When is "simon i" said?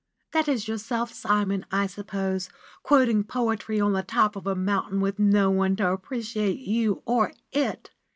1.13-1.85